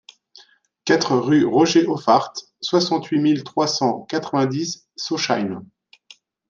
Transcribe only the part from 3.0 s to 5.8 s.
mille trois cent quatre-vingt-dix Sausheim